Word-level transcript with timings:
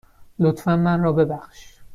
لطفاً 0.39 0.75
من 0.75 1.03
را 1.03 1.11
ببخش. 1.13 1.79